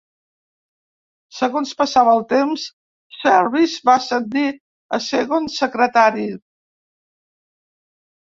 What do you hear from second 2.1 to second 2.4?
el